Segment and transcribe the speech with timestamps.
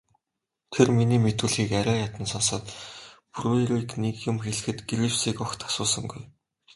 [0.73, 2.65] Тэр миний мэдүүлгийг арай ядан сонсоод
[3.33, 6.23] Бруерыг нэг юм хэлэхэд Гривсыг огт асуусангүй.